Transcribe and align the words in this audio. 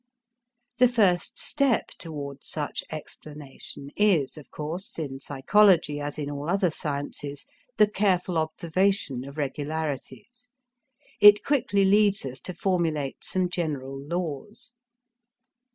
The 0.79 0.87
first 0.87 1.37
step 1.37 1.89
towards 1.99 2.47
such 2.49 2.83
explanation 2.89 3.91
is, 3.95 4.35
of 4.35 4.49
course, 4.49 4.97
in 4.97 5.19
psychology, 5.19 5.99
as 5.99 6.17
in 6.17 6.27
all 6.31 6.49
other 6.49 6.71
sciences, 6.71 7.45
the 7.77 7.85
careful 7.87 8.39
observation 8.39 9.23
of 9.23 9.37
regularities. 9.37 10.49
It 11.19 11.45
quickly 11.45 11.85
leads 11.85 12.25
us 12.25 12.39
to 12.39 12.53
formulate 12.55 13.23
some 13.23 13.47
general 13.47 14.01
laws. 14.03 14.73